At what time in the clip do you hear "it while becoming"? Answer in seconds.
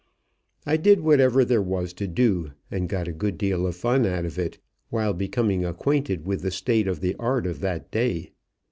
4.39-5.63